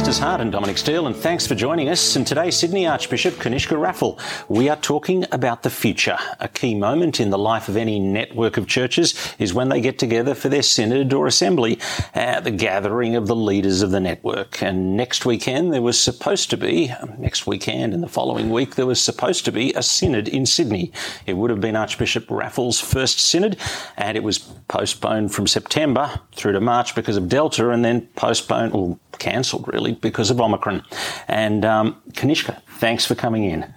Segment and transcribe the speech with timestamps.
[0.00, 2.16] Pastor's Heart and Dominic Steele, and thanks for joining us.
[2.16, 4.18] And today, Sydney Archbishop Kanishka Raffel.
[4.48, 6.16] We are talking about the future.
[6.38, 9.98] A key moment in the life of any network of churches is when they get
[9.98, 11.78] together for their synod or assembly,
[12.14, 14.62] the gathering of the leaders of the network.
[14.62, 18.86] And next weekend, there was supposed to be, next weekend and the following week, there
[18.86, 20.92] was supposed to be a synod in Sydney.
[21.26, 23.58] It would have been Archbishop Raffel's first synod,
[23.98, 28.72] and it was postponed from September through to March because of Delta, and then postponed
[28.72, 30.82] or cancelled really because of Omicron.
[31.28, 33.72] And um, Kanishka, thanks for coming in.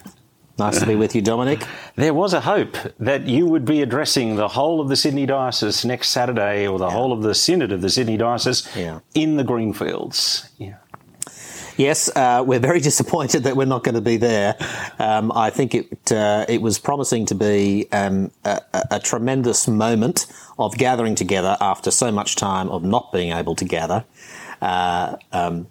[0.60, 1.66] Nice to be with you, Dominic.
[1.96, 5.84] There was a hope that you would be addressing the whole of the Sydney Diocese
[5.84, 6.94] next Saturday or the yeah.
[6.94, 9.00] whole of the Synod of the Sydney Diocese yeah.
[9.16, 10.48] in the Greenfields.
[10.60, 10.76] Yeah.
[11.76, 14.56] Yes, uh, we're very disappointed that we're not going to be there.
[15.00, 20.28] Um, I think it uh, it was promising to be um, a, a, tremendous moment
[20.60, 24.06] of gathering together after so much time of not being able to gather
[24.64, 25.68] uh, um,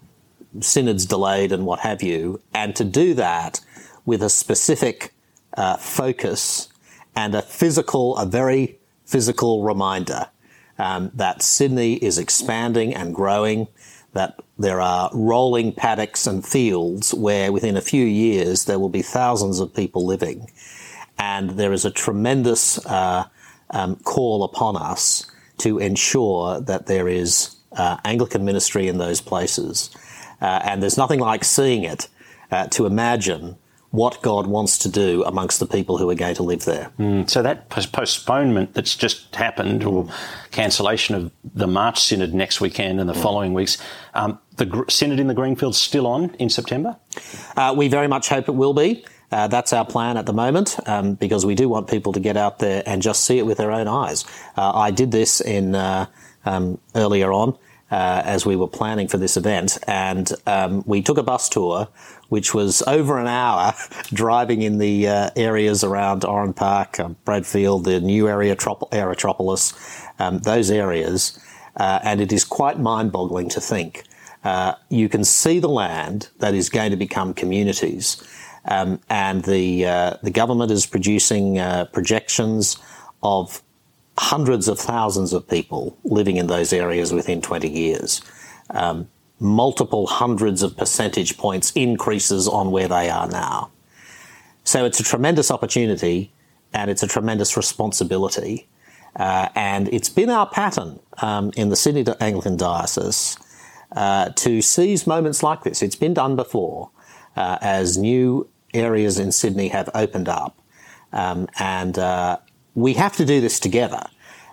[0.61, 3.61] synods delayed and what have you, and to do that
[4.05, 5.15] with a specific
[5.57, 6.69] uh, focus
[7.17, 10.29] and a physical, a very physical reminder
[10.79, 13.67] um, that Sydney is expanding and growing,
[14.13, 19.03] that there are rolling paddocks and fields where within a few years there will be
[19.03, 20.51] thousands of people living.
[21.19, 23.25] And there is a tremendous uh,
[23.71, 29.91] um, call upon us to ensure that there is uh, Anglican ministry in those places.
[30.41, 32.09] Uh, and there's nothing like seeing it
[32.51, 33.57] uh, to imagine
[33.93, 36.91] what God wants to do amongst the people who are going to live there.
[36.99, 40.09] Mm, so that postponement that's just happened, or
[40.51, 43.23] cancellation of the March Synod next weekend and the mm.
[43.23, 43.77] following weeks,
[44.15, 46.97] um, the Synod in the Greenfields still on in September?
[47.55, 49.05] Uh, we very much hope it will be.
[49.31, 52.37] Uh, that's our plan at the moment um, because we do want people to get
[52.37, 54.25] out there and just see it with their own eyes.
[54.57, 56.07] Uh, I did this in uh,
[56.45, 57.57] um, earlier on
[57.93, 61.87] uh, as we were planning for this event, and um, we took a bus tour,
[62.31, 63.75] which was over an hour
[64.15, 69.75] driving in the uh, areas around Oran Park, um, Bradfield, the new area, Trop- Aerotropolis,
[70.19, 71.39] um, those areas,
[71.77, 74.05] uh, and it is quite mind-boggling to think.
[74.43, 78.27] Uh, you can see the land that is going to become communities,
[78.65, 82.79] um, and the uh, the government is producing uh, projections
[83.23, 83.63] of
[84.19, 88.21] hundreds of thousands of people living in those areas within 20 years.
[88.71, 89.09] Um,
[89.41, 93.71] multiple hundreds of percentage points increases on where they are now.
[94.65, 96.33] So it's a tremendous opportunity
[96.73, 98.69] and it's a tremendous responsibility.
[99.17, 103.37] Uh, and it's been our pattern um, in the Sydney Anglican Diocese
[103.97, 105.83] uh, to seize moments like this.
[105.83, 106.91] It's been done before
[107.37, 110.59] uh, as new areas in Sydney have opened up.
[111.13, 112.39] Um, and uh,
[112.75, 114.05] we have to do this together.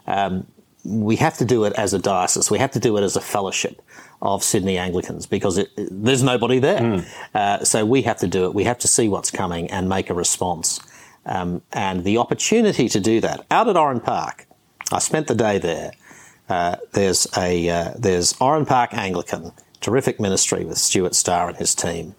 [0.07, 0.47] Um,
[0.84, 2.50] we have to do it as a diocese.
[2.50, 3.81] We have to do it as a fellowship
[4.22, 6.80] of Sydney Anglicans because it, there's nobody there.
[6.80, 7.07] Mm.
[7.34, 8.53] Uh, so we have to do it.
[8.53, 10.80] We have to see what's coming and make a response.
[11.25, 14.47] Um, and the opportunity to do that out at Oran Park,
[14.91, 15.91] I spent the day there.
[16.47, 19.51] Uh, there's a uh, there's Oran Park Anglican,
[19.81, 22.16] terrific ministry with Stuart Starr and his team.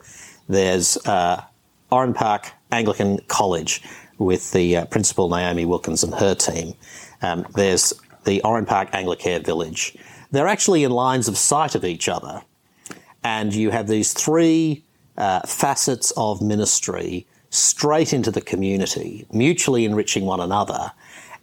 [0.49, 1.43] There's uh,
[1.91, 3.82] Oran Park Anglican College,
[4.20, 6.75] with the uh, principal Naomi Wilkins and her team.
[7.22, 7.94] Um, there's
[8.25, 9.97] the Oran Park Anglicare Village.
[10.31, 12.42] They're actually in lines of sight of each other,
[13.25, 14.84] and you have these three
[15.16, 20.92] uh, facets of ministry straight into the community, mutually enriching one another,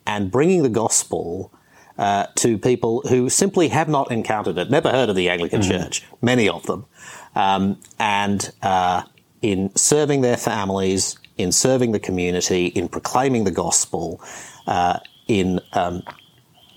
[0.05, 1.51] and bringing the gospel
[1.97, 5.71] uh, to people who simply have not encountered it, never heard of the Anglican mm-hmm.
[5.71, 6.85] Church, many of them,
[7.35, 9.01] um, and uh,
[9.41, 14.21] in serving their families, in serving the community, in proclaiming the gospel,
[14.65, 16.03] uh, in um,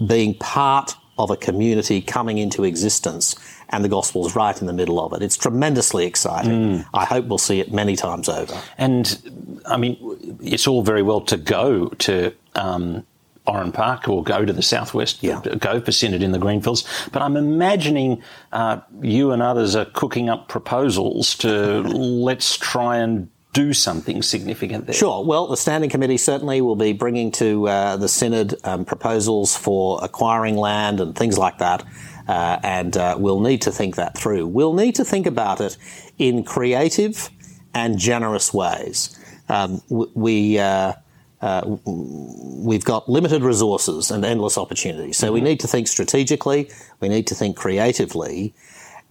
[0.06, 3.36] being part of a community coming into existence,
[3.68, 5.22] and the gospel's right in the middle of it.
[5.22, 6.50] It's tremendously exciting.
[6.50, 6.86] Mm.
[6.94, 8.60] I hope we'll see it many times over.
[8.78, 9.96] And I mean,
[10.42, 12.32] it's all very well to go to.
[12.54, 13.06] Um,
[13.46, 15.40] Oran Park or go to the southwest, yeah.
[15.40, 16.84] go for Synod in the Greenfields.
[17.10, 23.28] But I'm imagining uh, you and others are cooking up proposals to let's try and
[23.52, 24.94] do something significant there?
[24.94, 25.24] Sure.
[25.24, 29.98] Well, the Standing Committee certainly will be bringing to uh, the Synod um, proposals for
[30.02, 31.84] acquiring land and things like that.
[32.28, 34.46] Uh, and uh, we'll need to think that through.
[34.46, 35.76] We'll need to think about it
[36.18, 37.28] in creative
[37.74, 39.18] and generous ways.
[39.48, 40.92] Um, we uh,
[41.40, 45.34] uh, we've got limited resources and endless opportunities, so mm-hmm.
[45.34, 46.70] we need to think strategically.
[47.00, 48.54] We need to think creatively,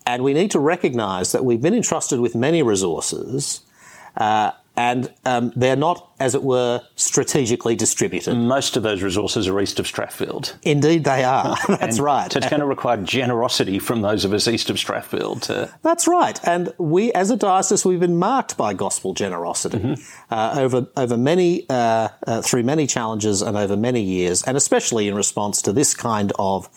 [0.05, 3.61] and we need to recognise that we've been entrusted with many resources
[4.17, 8.35] uh, and um, they're not, as it were, strategically distributed.
[8.35, 10.55] Most of those resources are east of Strathfield.
[10.63, 11.57] Indeed, they are.
[11.67, 12.31] That's And right.
[12.31, 15.69] So it's going to require generosity from those of us east of Strathfield to.
[15.81, 16.39] That's right.
[16.47, 19.97] And we, as a diocese, we've been marked by gospel generosity
[20.31, 25.09] uh, over over many uh, uh, through many challenges and over many years, and especially
[25.09, 26.69] in response to this kind of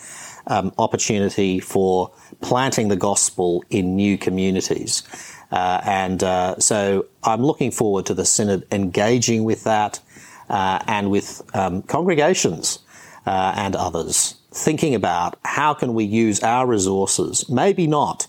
[0.49, 5.05] um, opportunity for planting the gospel in new communities.
[5.53, 10.01] Uh, and uh, so I'm looking forward to the synod engaging with that
[10.49, 12.79] uh, and with um, congregations
[13.27, 18.27] uh, and others, thinking about how can we use our resources, maybe not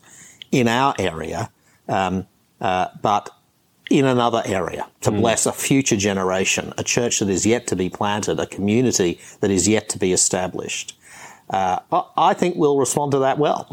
[0.51, 1.49] in our area,
[1.87, 2.27] um,
[2.61, 3.29] uh, but
[3.89, 7.89] in another area to bless a future generation, a church that is yet to be
[7.89, 10.97] planted, a community that is yet to be established.
[11.49, 13.67] Uh, I- I think we'll respond to that well.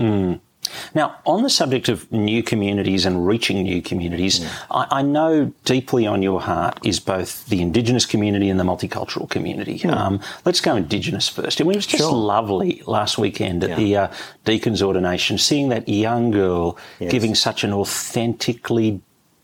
[0.94, 6.06] Now, on the subject of new communities and reaching new communities, I, I know deeply
[6.06, 9.82] on your heart is both the Indigenous community and the multicultural community.
[9.84, 11.60] Um, let's go Indigenous first.
[11.60, 12.12] And it was just Sure.
[12.12, 13.76] lovely last weekend at Yeah.
[13.76, 14.08] the uh,
[14.44, 17.10] deacon's ordination, seeing that young girl Yes.
[17.10, 19.00] giving such an authentically,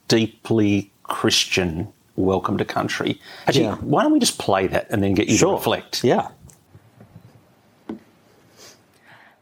[0.09, 3.21] deeply Christian welcome to country.
[3.47, 3.77] Actually, Yeah.
[3.77, 6.05] why don't we just play that and then get you to reflect?
[6.05, 6.29] Yeah.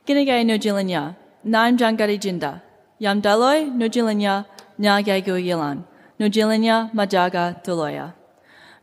[0.06, 2.62] Ginagay Nujilinya, Nan Jangari Jinda,
[2.98, 4.46] Yam Daloi, Nujilinya,
[4.80, 5.84] Nyagagu Yilan,
[6.18, 8.14] Nujilinya, Majaga Doloya.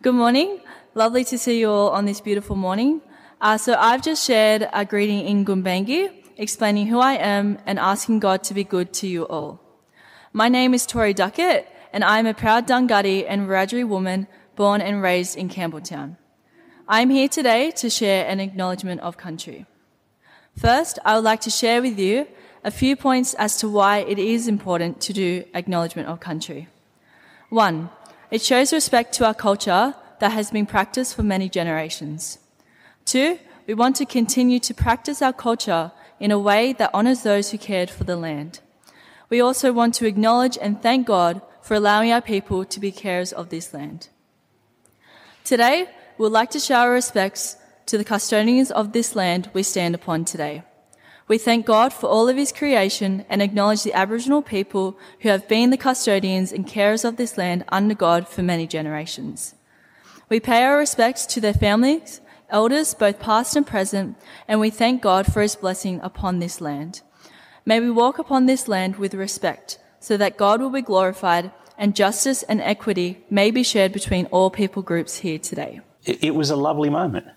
[0.03, 0.59] Good morning.
[0.93, 3.01] Lovely to see you all on this beautiful morning.
[3.41, 8.19] Uh, so I've just shared a greeting in Gumbangi, explaining who I am and asking
[8.19, 9.59] God to be good to you all.
[10.31, 14.81] My name is Tori Duckett, and I am a proud Dungari and Wiradjuri woman born
[14.81, 16.17] and raised in Campbelltown.
[16.87, 19.65] I am here today to share an acknowledgement of country.
[20.55, 22.27] First, I would like to share with you
[22.63, 26.67] a few points as to why it is important to do acknowledgement of country.
[27.49, 27.89] One,
[28.29, 32.37] it shows respect to our culture that has been practiced for many generations.
[33.05, 37.51] Two, we want to continue to practice our culture in a way that honors those
[37.51, 38.59] who cared for the land.
[39.29, 43.33] We also want to acknowledge and thank God for allowing our people to be carers
[43.33, 44.09] of this land.
[45.43, 47.57] Today, we would like to show our respects
[47.87, 50.63] to the custodians of this land we stand upon today.
[51.27, 55.47] We thank God for all of His creation and acknowledge the Aboriginal people who have
[55.47, 59.55] been the custodians and carers of this land under God for many generations.
[60.29, 65.01] We pay our respects to their families, elders, both past and present, and we thank
[65.01, 67.01] God for His blessing upon this land.
[67.65, 71.95] May we walk upon this land with respect, so that God will be glorified and
[71.95, 75.81] justice and equity may be shared between all people groups here today.
[76.05, 77.27] It, was a lovely moment.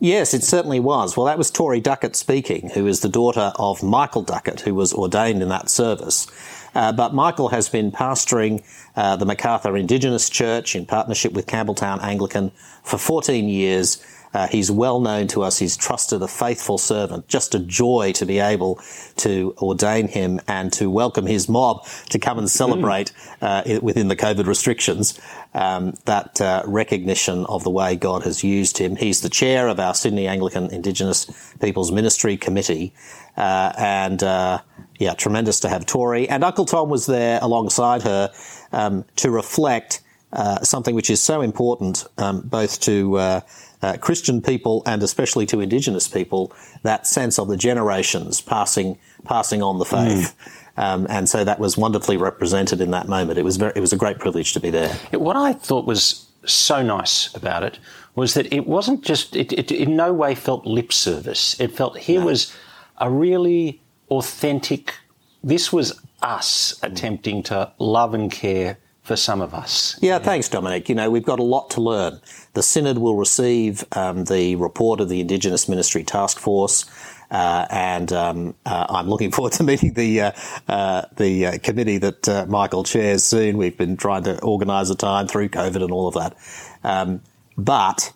[0.00, 1.16] Yes, it certainly was.
[1.16, 4.92] Well, that was Tori Duckett speaking, who is the daughter of Michael Duckett, who was
[4.92, 6.26] ordained in that service.
[6.74, 8.64] Uh, but Michael has been pastoring
[8.96, 12.50] uh, the Macarthur Indigenous Church in partnership with Campbelltown Anglican
[12.82, 14.04] for 14 years.
[14.34, 15.58] Uh, he's well known to us.
[15.58, 17.28] He's trusted a faithful servant.
[17.28, 18.80] Just a joy to be able
[19.18, 24.16] to ordain him and to welcome his mob to come and celebrate uh, within the
[24.16, 25.18] COVID restrictions.
[25.54, 28.96] Um, that uh, recognition of the way God has used him.
[28.96, 32.92] He's the chair of our Sydney Anglican Indigenous Peoples Ministry Committee,
[33.36, 34.62] uh, and uh,
[34.98, 36.28] yeah, tremendous to have Tori.
[36.28, 38.32] And Uncle Tom was there alongside her
[38.72, 40.00] um, to reflect
[40.34, 43.40] uh, something which is so important um, both to uh,
[43.82, 49.62] uh, Christian people and especially to Indigenous people, that sense of the generations passing passing
[49.62, 50.34] on the faith.
[50.76, 53.38] Um, and so that was wonderfully represented in that moment.
[53.38, 54.92] It was very, it was a great privilege to be there.
[55.12, 57.78] What I thought was so nice about it
[58.14, 61.58] was that it wasn't just, it, it in no way felt lip service.
[61.60, 62.54] It felt here was
[62.98, 63.80] a really
[64.10, 64.94] authentic,
[65.42, 69.98] this was us attempting to love and care for some of us.
[70.00, 70.88] Yeah, thanks, Dominic.
[70.88, 72.20] You know, we've got a lot to learn.
[72.54, 76.86] The Synod will receive um, the report of the Indigenous Ministry Task Force.
[77.30, 80.32] Uh, and um, uh, I'm looking forward to meeting the uh,
[80.68, 83.58] uh, the uh, committee that uh, Michael chairs soon.
[83.58, 86.36] We've been trying to organise a time through COVID and all of that,
[86.82, 87.20] um,
[87.58, 88.12] but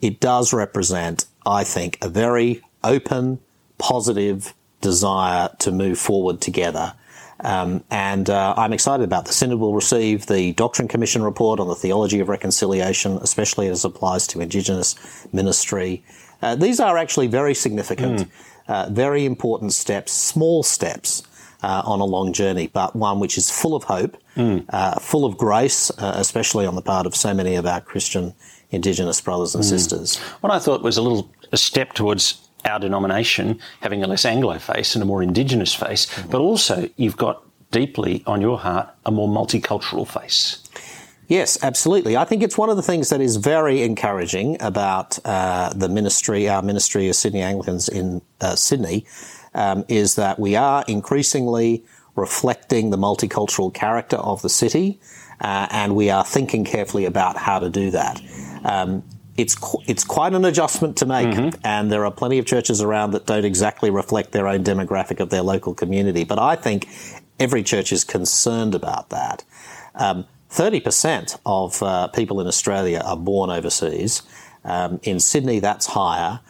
[0.00, 3.40] it does represent, I think, a very open,
[3.78, 6.94] positive desire to move forward together.
[7.40, 11.68] Um, and uh, I'm excited about the Synod will receive the Doctrine Commission report on
[11.68, 14.94] the theology of reconciliation, especially as it applies to Indigenous
[15.32, 16.02] ministry.
[16.42, 18.28] Uh, these are actually very significant,
[18.68, 21.22] uh, very important steps, small steps
[21.62, 24.16] uh, on a long journey, but one which is full of hope,
[24.70, 28.34] uh, full of grace, uh, especially on the part of so many of our Christian
[28.70, 30.18] Indigenous brothers and sisters.
[30.40, 34.58] What I thought was a little a step towards our denomination having a less Anglo
[34.58, 39.10] face and a more Indigenous face, but also you've got deeply on your heart a
[39.10, 40.62] more multicultural face.
[41.28, 42.16] Yes, absolutely.
[42.16, 46.48] I think it's one of the things that is very encouraging about uh, the ministry,
[46.48, 49.06] our ministry of Sydney Anglicans in uh, Sydney,
[49.52, 55.00] um, is that we are increasingly reflecting the multicultural character of the city,
[55.40, 58.20] uh, and we are thinking carefully about how to do that.
[58.64, 59.02] Um,
[59.36, 61.60] it's qu- it's quite an adjustment to make, mm-hmm.
[61.64, 65.30] and there are plenty of churches around that don't exactly reflect their own demographic of
[65.30, 66.24] their local community.
[66.24, 66.88] But I think
[67.38, 69.44] every church is concerned about that.
[69.94, 74.22] Um, 30% of uh, people in Australia are born overseas.
[74.64, 76.40] Um, in Sydney, that's higher.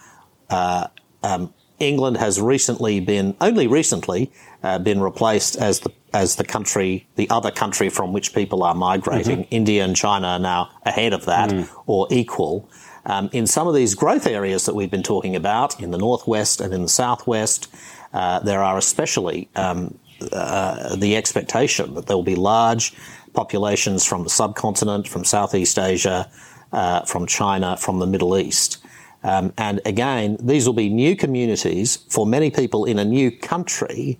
[0.48, 0.88] Uh,
[1.22, 4.30] um, England has recently been, only recently,
[4.62, 8.74] uh, been replaced as the as the country, the other country from which people are
[8.74, 9.40] migrating.
[9.40, 9.54] Mm-hmm.
[9.54, 11.68] India and China are now ahead of that mm.
[11.86, 12.68] or equal.
[13.04, 16.60] Um, in some of these growth areas that we've been talking about, in the northwest
[16.60, 17.72] and in the southwest,
[18.12, 19.98] uh, there are especially um,
[20.32, 22.94] uh, the expectation that there will be large
[23.32, 26.28] populations from the subcontinent, from Southeast Asia,
[26.72, 28.78] uh, from China, from the Middle East.
[29.22, 34.18] Um, and again, these will be new communities for many people in a new country,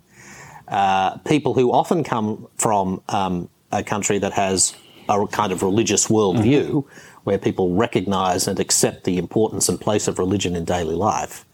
[0.69, 4.75] uh, people who often come from um, a country that has
[5.09, 7.21] a kind of religious worldview mm-hmm.
[7.25, 11.45] where people recognize and accept the importance and place of religion in daily life.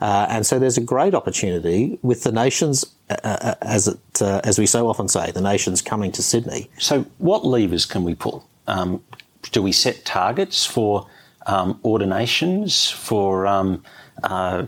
[0.00, 4.40] Uh, and so there's a great opportunity with the nations, uh, uh, as it, uh,
[4.44, 6.70] as we so often say, the nations coming to Sydney.
[6.78, 8.46] So, what levers can we pull?
[8.66, 9.02] Um,
[9.52, 11.06] do we set targets for
[11.46, 13.82] um, ordinations for um,
[14.22, 14.66] uh,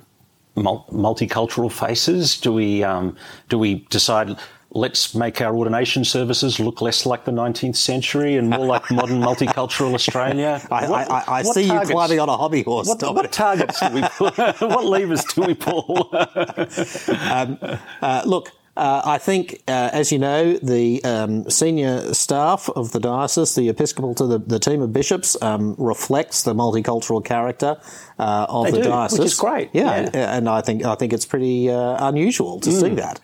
[0.62, 2.38] multicultural faces?
[2.40, 3.16] Do we um,
[3.48, 4.36] do we decide?
[4.72, 9.20] let's make our ordination services look less like the 19th century and more like modern
[9.20, 10.60] multicultural Australia.
[10.70, 12.88] I, what, I, I see targets, you climbing on a hobby horse.
[12.88, 14.30] What, what targets do we pull?
[14.68, 16.10] what levers do we pull?
[16.12, 17.58] um,
[18.02, 23.00] uh, look, uh, I think, uh, as you know, the um, senior staff of the
[23.00, 27.76] diocese, the Episcopal to the, the team of bishops, um, reflects the multicultural character
[28.20, 29.18] uh, of they the do, diocese.
[29.18, 29.70] Which is great.
[29.72, 32.80] Yeah, yeah, and I think I think it's pretty uh, unusual to mm.
[32.80, 33.20] see that.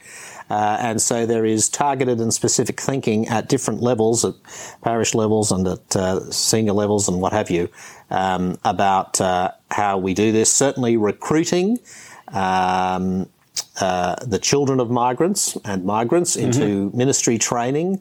[0.50, 4.34] Uh, and so there is targeted and specific thinking at different levels, at
[4.82, 7.68] parish levels and at uh, senior levels and what have you,
[8.10, 10.52] um, about uh, how we do this.
[10.52, 11.78] Certainly recruiting
[12.28, 13.28] um,
[13.80, 16.96] uh, the children of migrants and migrants into mm-hmm.
[16.96, 18.00] ministry training.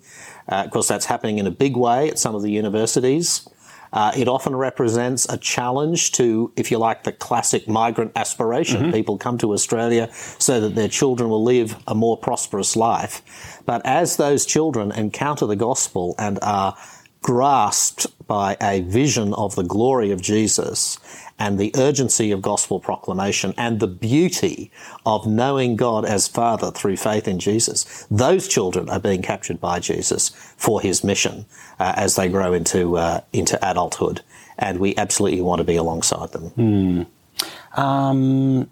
[0.52, 3.48] Uh, of course, that's happening in a big way at some of the universities.
[3.94, 8.82] Uh, it often represents a challenge to, if you like, the classic migrant aspiration.
[8.82, 8.92] Mm-hmm.
[8.92, 13.62] People come to Australia so that their children will live a more prosperous life.
[13.68, 16.76] But as those children encounter the gospel and are
[17.24, 21.00] grasped by a vision of the glory of Jesus
[21.40, 24.70] and the urgency of gospel proclamation and the beauty
[25.06, 28.06] of knowing God as Father through faith in Jesus.
[28.12, 31.46] Those children are being captured by Jesus for his mission
[31.80, 34.22] uh, as they grow into, uh, into adulthood.
[34.60, 36.52] And we absolutely want to be alongside them.
[36.52, 37.80] Mm.
[37.80, 38.70] Um,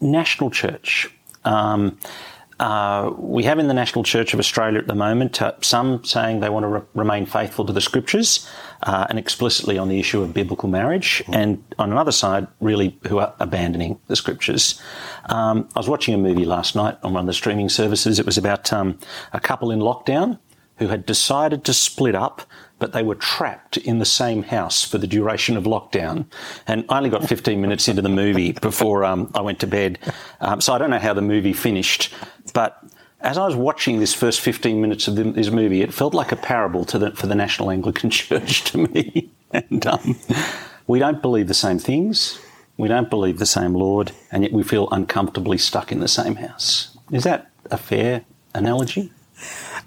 [0.00, 1.10] national church.
[1.44, 1.98] Um,
[2.62, 6.38] uh, we have in the National Church of Australia at the moment uh, some saying
[6.38, 8.48] they want to re- remain faithful to the scriptures
[8.84, 13.18] uh, and explicitly on the issue of biblical marriage, and on another side, really who
[13.18, 14.80] are abandoning the scriptures.
[15.26, 18.20] Um, I was watching a movie last night on one of the streaming services.
[18.20, 18.96] It was about um,
[19.32, 20.38] a couple in lockdown
[20.76, 22.42] who had decided to split up
[22.82, 26.26] but they were trapped in the same house for the duration of lockdown.
[26.66, 30.00] And I only got 15 minutes into the movie before um, I went to bed.
[30.40, 32.12] Um, so I don't know how the movie finished,
[32.52, 32.82] but
[33.20, 36.36] as I was watching this first 15 minutes of this movie, it felt like a
[36.36, 39.30] parable the, for the National Anglican Church to me.
[39.52, 40.16] and um,
[40.86, 42.38] we don't believe the same things.
[42.76, 46.36] We don't believe the same Lord, and yet we feel uncomfortably stuck in the same
[46.36, 46.96] house.
[47.10, 49.12] Is that a fair analogy?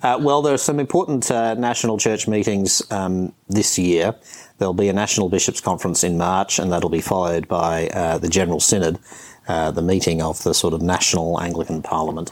[0.04, 4.16] Uh, well, there are some important uh, national church meetings um, this year.
[4.58, 8.30] There'll be a national bishops' conference in March, and that'll be followed by uh, the
[8.30, 9.00] General Synod,
[9.48, 12.32] uh, the meeting of the sort of national Anglican Parliament.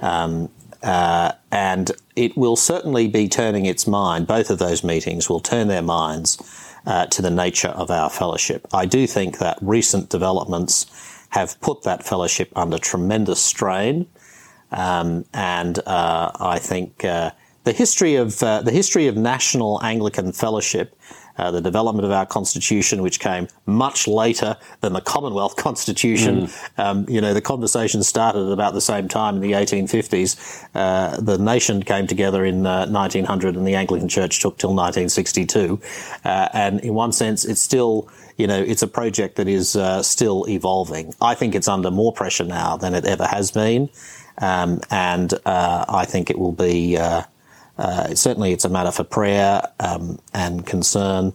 [0.00, 0.50] Um,
[0.82, 4.26] uh, and it will certainly be turning its mind.
[4.26, 6.38] Both of those meetings will turn their minds
[6.86, 8.66] uh, to the nature of our fellowship.
[8.72, 10.86] I do think that recent developments
[11.30, 14.06] have put that fellowship under tremendous strain.
[14.74, 17.30] Um, and uh, I think uh,
[17.62, 20.96] the history of uh, the history of National Anglican Fellowship,
[21.38, 26.46] uh, the development of our constitution, which came much later than the Commonwealth Constitution.
[26.46, 26.78] Mm.
[26.78, 30.68] Um, you know, the conversation started at about the same time in the 1850s.
[30.74, 35.80] Uh, the nation came together in 1900, uh, and the Anglican Church took till 1962.
[36.24, 40.44] and in one sense, it's still you know, it's a project that is uh, still
[40.48, 41.14] evolving.
[41.20, 43.90] I think it's under more pressure now than it ever has been.
[44.38, 47.22] Um, and uh, I think it will be uh,
[47.78, 51.32] uh, certainly it's a matter for prayer um, and concern.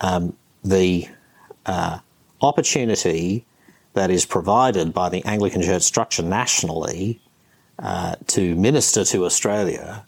[0.00, 1.08] Um, the
[1.66, 1.98] uh,
[2.40, 3.44] opportunity
[3.94, 7.20] that is provided by the Anglican Church structure nationally
[7.78, 10.04] uh, to minister to Australia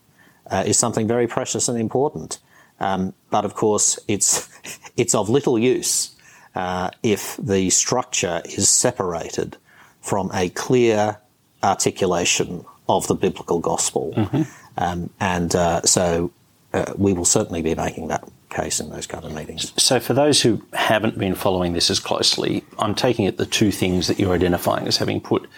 [0.50, 2.38] uh, is something very precious and important.
[2.81, 4.49] Um, but of course, it's
[4.97, 6.14] it's of little use
[6.54, 9.57] uh, if the structure is separated
[10.00, 11.19] from a clear
[11.62, 14.12] articulation of the biblical gospel.
[14.16, 14.42] Mm-hmm.
[14.76, 16.32] Um, and uh, so
[16.72, 19.72] uh, we will certainly be making that case in those kind of meetings.
[19.82, 23.72] So, for those who haven't been following this as closely, I'm taking it the two
[23.72, 25.48] things that you're identifying as having put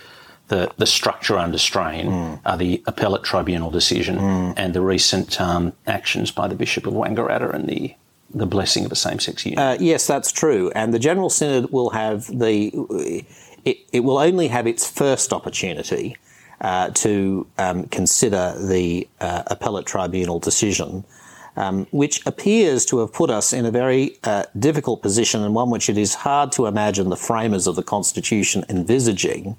[0.49, 2.41] the, the structure under strain mm.
[2.45, 4.55] are the appellate tribunal decision mm.
[4.57, 7.95] and the recent um, actions by the Bishop of Wangaratta and the
[8.37, 9.61] the blessing of a same-sex union.
[9.61, 13.25] Uh, yes, that's true, and the General Synod will have the
[13.65, 16.17] it, it will only have its first opportunity
[16.61, 21.05] uh, to um, consider the uh, appellate tribunal decision.
[21.57, 25.71] Um, which appears to have put us in a very uh, difficult position and one
[25.71, 29.57] which it is hard to imagine the framers of the Constitution envisaging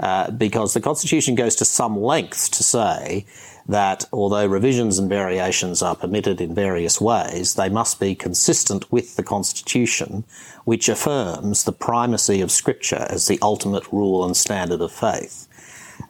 [0.00, 3.24] uh, because the Constitution goes to some lengths to say
[3.68, 9.16] that although revisions and variations are permitted in various ways, they must be consistent with
[9.16, 10.24] the Constitution,
[10.64, 15.46] which affirms the primacy of Scripture as the ultimate rule and standard of faith.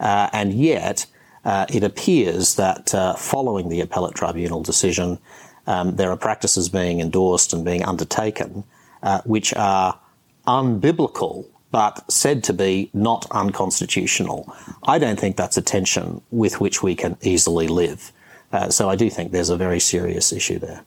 [0.00, 1.06] Uh, and yet,
[1.44, 5.18] uh, it appears that uh, following the appellate tribunal decision,
[5.66, 8.64] um, there are practices being endorsed and being undertaken
[9.02, 9.98] uh, which are
[10.46, 14.50] unbiblical but said to be not unconstitutional.
[14.84, 18.10] I don't think that's a tension with which we can easily live.
[18.52, 20.82] Uh, so I do think there's a very serious issue there.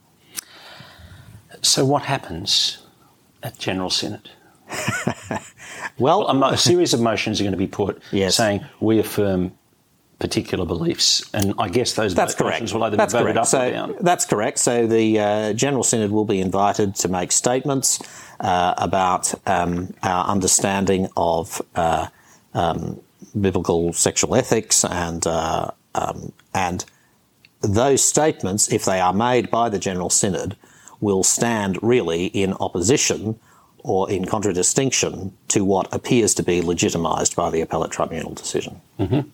[1.62, 2.80] So what happens
[3.44, 4.32] at General Synod?
[5.98, 8.36] well, a, series of motions are going to be put yes.
[8.36, 9.52] saying we affirm
[10.20, 12.72] particular beliefs, and I guess those that's correct.
[12.74, 13.40] will either that's be voted correct.
[13.40, 13.96] up so or down.
[14.02, 14.60] That's correct.
[14.60, 18.00] So the uh, General Synod will be invited to make statements
[18.40, 22.08] uh, about um, our understanding of uh,
[22.54, 23.02] um,
[23.40, 26.86] biblical sexual ethics and uh, um, and
[27.62, 30.56] those statements, if they are made by the General Synod,
[31.00, 33.40] will stand really in opposition
[33.84, 38.82] or in contradistinction to what appears to be legitimised by the appellate tribunal decision.
[39.00, 39.30] Mm-hmm.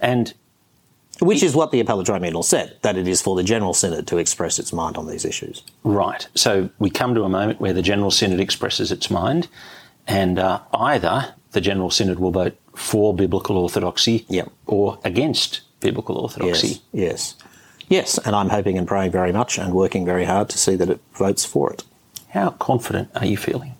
[0.00, 0.34] And
[1.20, 4.18] which is what the appellate tribunal said, that it is for the General Synod to
[4.18, 5.62] express its mind on these issues.
[5.84, 6.26] Right.
[6.34, 9.48] So we come to a moment where the General Synod expresses its mind,
[10.08, 14.50] and uh, either the General Synod will vote for biblical orthodoxy yep.
[14.66, 16.68] or against biblical orthodoxy.
[16.68, 17.34] Yes, yes.
[17.88, 20.88] Yes, and I'm hoping and praying very much and working very hard to see that
[20.88, 21.84] it votes for it.
[22.32, 23.74] How confident are you feeling?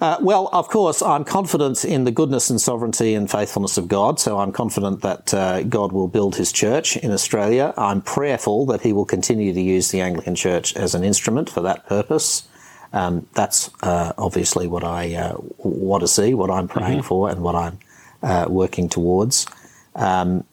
[0.00, 4.18] Uh, well, of course, I'm confident in the goodness and sovereignty and faithfulness of God,
[4.18, 7.74] so I'm confident that uh, God will build his church in Australia.
[7.76, 11.60] I'm prayerful that he will continue to use the Anglican Church as an instrument for
[11.60, 12.48] that purpose.
[12.94, 17.06] Um, that's uh, obviously what I uh, want to see, what I'm praying mm-hmm.
[17.06, 17.78] for, and what I'm
[18.22, 19.46] uh, working towards.
[19.94, 20.44] Um,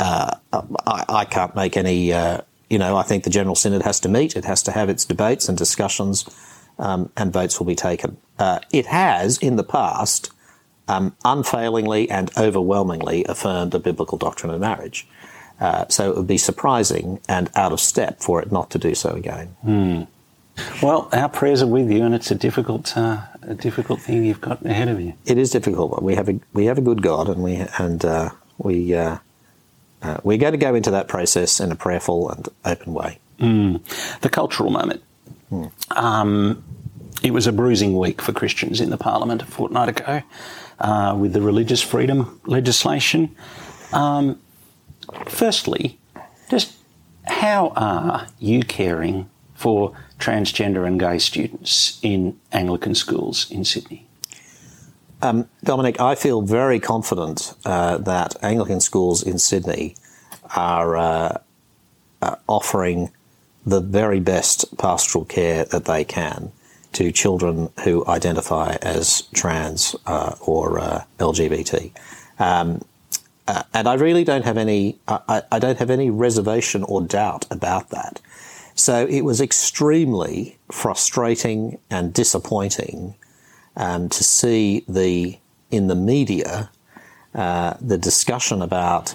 [0.00, 2.12] uh, I, I, can't make any,
[2.68, 5.04] you know, I think the General Synod has to meet, it has to have its
[5.04, 6.24] debates and discussions
[6.78, 8.16] um, and votes will be taken.
[8.38, 10.30] Uh, it has, in the past,
[10.88, 15.06] um, unfailingly and overwhelmingly affirmed a biblical doctrine of marriage.
[15.58, 18.94] Uh, so it would be surprising and out of step for it not to do
[18.94, 19.56] so again.
[19.64, 20.06] Mm.
[20.82, 24.40] Well, our prayers are with you, and it's a difficult, uh, a difficult thing you've
[24.40, 25.14] got ahead of you.
[25.24, 28.02] It is difficult, but we have a we have a good God, and we and
[28.04, 29.18] uh, we uh,
[30.06, 33.18] uh, we're going to go into that process in a prayerful and open way.
[33.40, 33.80] Mm.
[34.20, 35.02] The cultural moment.
[35.50, 35.70] Mm.
[35.96, 36.64] Um,
[37.22, 40.22] it was a bruising week for Christians in the Parliament a fortnight ago
[40.78, 43.34] uh, with the religious freedom legislation.
[43.92, 44.40] Um,
[45.26, 45.98] firstly,
[46.50, 46.76] just
[47.24, 54.06] how are you caring for transgender and gay students in Anglican schools in Sydney?
[55.22, 59.96] Um, Dominic, I feel very confident uh, that Anglican schools in Sydney
[60.54, 61.38] are uh,
[62.22, 63.10] uh offering
[63.64, 66.52] the very best pastoral care that they can
[66.92, 71.90] to children who identify as trans uh, or uh, LGBT.
[72.38, 72.82] Um,
[73.48, 77.46] uh, and I really don't have any, I, I, don't have any reservation or doubt
[77.50, 78.20] about that.
[78.74, 83.14] So it was extremely frustrating and disappointing
[83.76, 85.38] um, to see the
[85.70, 86.70] in the media
[87.34, 89.14] uh, the discussion about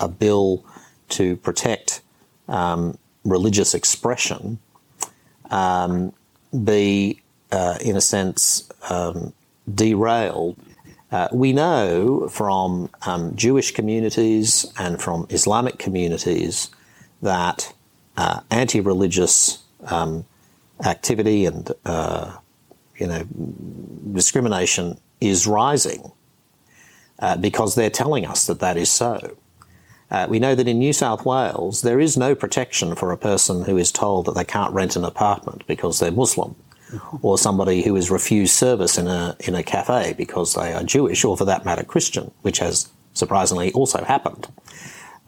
[0.00, 0.64] a bill
[1.08, 2.02] to protect
[2.48, 4.58] um, religious expression
[5.50, 6.12] um,
[6.64, 7.20] be,
[7.52, 9.32] uh, in a sense, um,
[9.72, 10.58] derailed.
[11.10, 16.70] Uh, we know from um, Jewish communities and from Islamic communities
[17.22, 17.72] that
[18.16, 20.24] uh, anti-religious um,
[20.84, 22.36] activity and uh,
[22.96, 23.26] you know
[24.12, 26.12] discrimination is rising
[27.18, 29.36] uh, because they're telling us that that is so.
[30.10, 33.64] Uh, we know that in New South Wales there is no protection for a person
[33.64, 36.54] who is told that they can't rent an apartment because they're Muslim,
[37.22, 41.24] or somebody who is refused service in a in a cafe because they are Jewish,
[41.24, 44.48] or for that matter Christian, which has surprisingly also happened.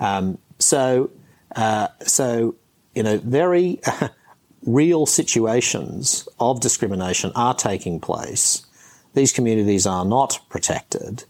[0.00, 1.11] Um, so,
[1.55, 2.57] uh, so
[2.94, 3.81] you know, very
[4.66, 8.66] real situations of discrimination are taking place.
[9.14, 11.24] These communities are not protected,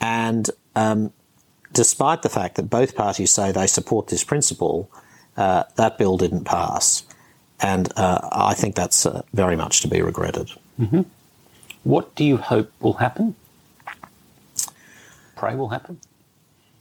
[0.00, 1.12] and um,
[1.72, 4.90] despite the fact that both parties say they support this principle,
[5.36, 7.04] uh, that bill didn't pass.
[7.60, 10.50] And uh, I think that's uh, very much to be regretted.
[10.80, 11.02] Mm-hmm.
[11.84, 13.34] What do you hope will happen?
[15.36, 16.00] Pray will happen?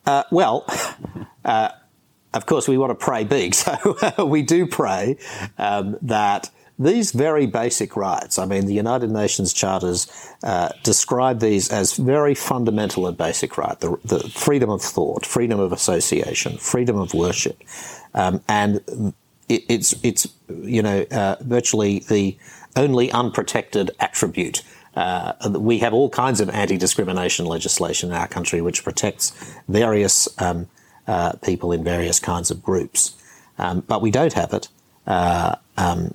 [0.06, 0.66] Uh, well,
[1.46, 1.70] uh,
[2.34, 3.56] of course, we want to pray big.
[3.60, 5.18] So we do pray
[5.58, 10.08] um, that these very basic rights, I mean, the United Nations charters
[10.44, 15.60] uh, describe these as very fundamental and basic right the, the, freedom of thought, freedom
[15.60, 17.62] of association, freedom of worship.
[18.14, 19.14] Um, and
[19.50, 22.38] it, it's, it's, you know, uh, virtually the
[22.78, 24.64] only unprotected attribute.
[24.96, 29.34] Uh, we have all kinds of anti discrimination legislation in our country which protects
[29.68, 30.68] various um,
[31.08, 33.16] uh, people in various kinds of groups.
[33.58, 34.70] Um, but we don't have it.
[35.06, 36.14] Uh, um,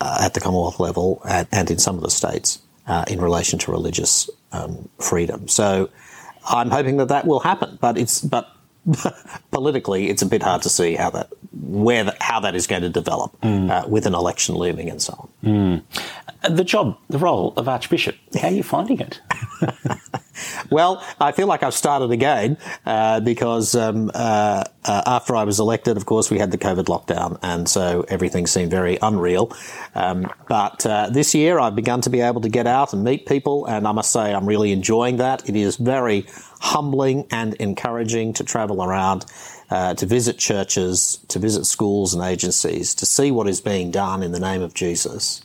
[0.00, 3.58] uh, at the Commonwealth level and, and, in some of the states uh, in relation
[3.60, 5.48] to religious um, freedom.
[5.48, 5.88] So
[6.46, 8.50] I'm hoping that that will happen, but it's but
[9.50, 12.82] politically it's a bit hard to see how that where the, how that is going
[12.82, 13.70] to develop mm.
[13.70, 15.82] uh, with an election looming and so on.
[16.42, 16.56] Mm.
[16.56, 19.20] The job, the role of Archbishop, how are you finding it?
[20.70, 25.60] well, I feel like I've started again uh, because um, uh, uh, after I was
[25.60, 29.52] elected, of course, we had the COVID lockdown, and so everything seemed very unreal.
[29.94, 33.26] Um, but uh, this year, I've begun to be able to get out and meet
[33.26, 35.48] people, and I must say, I'm really enjoying that.
[35.48, 36.26] It is very
[36.60, 39.24] humbling and encouraging to travel around.
[39.70, 44.22] Uh, to visit churches, to visit schools and agencies, to see what is being done
[44.22, 45.40] in the name of Jesus,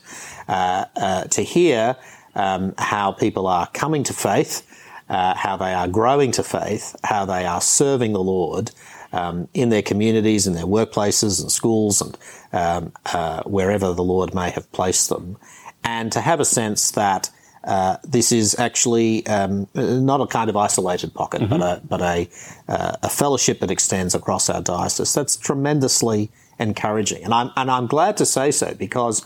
[0.50, 1.96] uh, to hear
[2.36, 4.66] um, how people are coming to faith,
[5.10, 8.72] uh, how they are growing to faith, how they are serving the Lord
[9.12, 12.18] um, in their communities, in their workplaces and schools, and
[12.54, 15.38] um, uh, wherever the Lord may have placed them,
[15.84, 17.30] and to have a sense that.
[17.62, 21.50] Uh, this is actually um, not a kind of isolated pocket, mm-hmm.
[21.50, 22.30] but a but a,
[22.70, 25.14] uh, a fellowship that extends across our diocese.
[25.14, 29.26] That's tremendously encouraging, and I'm and I'm glad to say so because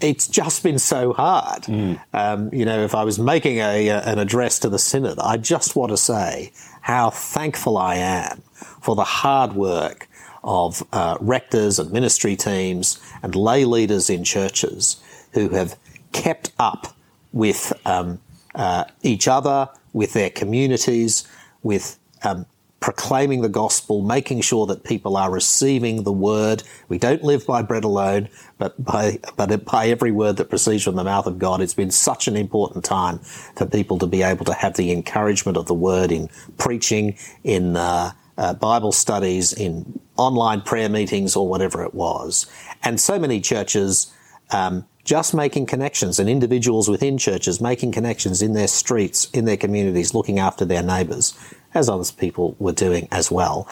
[0.00, 1.62] it's just been so hard.
[1.64, 2.00] Mm.
[2.12, 5.36] Um, you know, if I was making a, a, an address to the synod, I
[5.36, 6.52] just want to say
[6.82, 8.42] how thankful I am
[8.82, 10.08] for the hard work
[10.42, 15.02] of uh, rectors and ministry teams and lay leaders in churches
[15.32, 15.76] who have
[16.12, 16.94] kept up
[17.32, 18.20] with um,
[18.54, 21.26] uh, each other, with their communities,
[21.62, 22.46] with um,
[22.84, 26.62] proclaiming the gospel, making sure that people are receiving the word.
[26.90, 30.96] We don't live by bread alone, but by, but by every word that proceeds from
[30.96, 31.62] the mouth of God.
[31.62, 33.20] It's been such an important time
[33.56, 37.74] for people to be able to have the encouragement of the word in preaching, in
[37.74, 42.44] uh, uh, Bible studies, in online prayer meetings, or whatever it was.
[42.82, 44.12] And so many churches,
[44.50, 49.56] um, just making connections and individuals within churches making connections in their streets, in their
[49.56, 51.34] communities, looking after their neighbours
[51.74, 53.68] as other people were doing as well.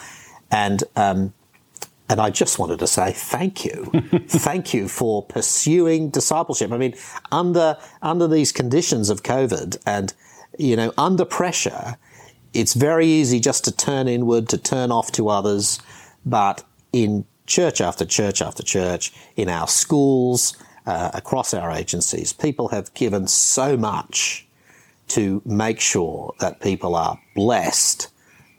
[0.50, 1.32] And um,
[2.08, 3.86] and I just wanted to say thank you,
[4.28, 6.70] thank you for pursuing discipleship.
[6.70, 6.94] I mean,
[7.30, 10.12] under under these conditions of COVID, and
[10.58, 11.96] you know, under pressure,
[12.52, 15.80] it's very easy just to turn inward, to turn off to others.
[16.26, 22.68] But in church after church after church, in our schools, uh, across our agencies, people
[22.68, 24.46] have given so much
[25.12, 28.09] to make sure that people are blessed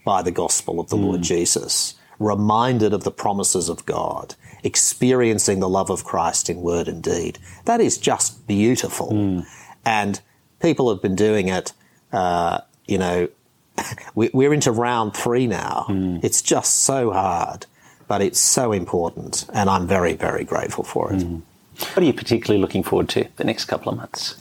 [0.06, 1.06] by the gospel of the mm.
[1.06, 6.88] Lord Jesus, reminded of the promises of God, experiencing the love of Christ in word
[6.88, 7.39] and deed.
[7.66, 9.12] That is just beautiful.
[9.12, 9.46] Mm.
[9.84, 10.22] And
[10.62, 11.74] people have been doing it,
[12.12, 13.30] uh, you know,
[14.16, 15.88] we're into round three now.
[15.89, 16.24] Mm.
[16.24, 17.66] It's just so hard,
[18.08, 19.46] but it's so important.
[19.54, 21.22] And I'm very, very grateful for it.
[21.22, 21.42] Mm.
[21.80, 24.36] What are you particularly looking forward to the next couple of months?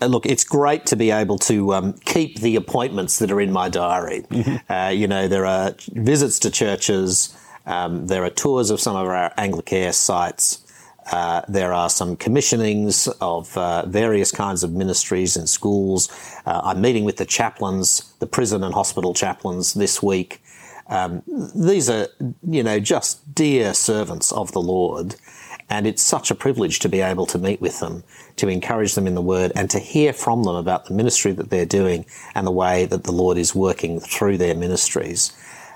[0.00, 3.52] Uh, look, it's great to be able to um, keep the appointments that are in
[3.52, 4.24] my diary.
[4.30, 4.72] Mm-hmm.
[4.72, 7.36] Uh, you know, there are visits to churches,
[7.66, 10.64] um, there are tours of some of our Anglicare sites,
[11.10, 16.08] Uh, there are some commissionings of uh, various kinds of ministries in schools.
[16.46, 20.40] Uh, I'm meeting with the chaplains, the prison and hospital chaplains this week.
[20.88, 21.22] Um,
[21.54, 22.08] these are,
[22.42, 25.16] you know, just dear servants of the Lord.
[25.70, 28.02] And it's such a privilege to be able to meet with them,
[28.36, 31.50] to encourage them in the word, and to hear from them about the ministry that
[31.50, 32.04] they're doing
[32.34, 35.32] and the way that the Lord is working through their ministries.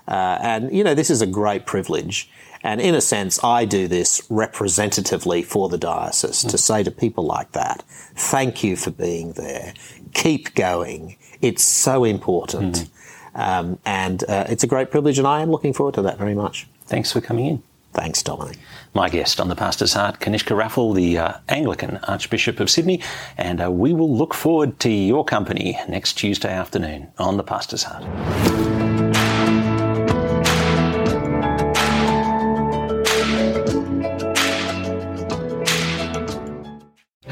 [0.09, 2.29] Uh, and, you know, this is a great privilege.
[2.65, 6.51] And in a sense, I do this representatively for the diocese mm.
[6.51, 7.85] to say to people like that,
[8.17, 9.75] thank you for being there.
[10.15, 11.17] Keep going.
[11.41, 12.75] It's so important.
[12.75, 12.89] Mm.
[13.35, 16.35] Um, and uh, it's a great privilege, and I am looking forward to that very
[16.35, 16.67] much.
[16.87, 17.63] Thanks for coming in.
[17.95, 18.59] Thanks, Dominic.
[18.93, 23.01] My guest on the Pastor's Heart, Kanishka Raffel, the uh, Anglican Archbishop of Sydney,
[23.39, 27.85] and uh, we will look forward to your company next Tuesday afternoon on the Pastor's
[27.85, 28.84] Heart.